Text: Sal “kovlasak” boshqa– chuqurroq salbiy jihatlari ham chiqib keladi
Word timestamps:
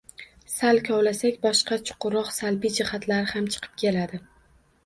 Sal 0.51 0.79
“kovlasak” 0.87 1.37
boshqa– 1.43 1.77
chuqurroq 1.89 2.31
salbiy 2.39 2.75
jihatlari 2.79 3.31
ham 3.35 3.51
chiqib 3.57 3.77
keladi 3.83 4.23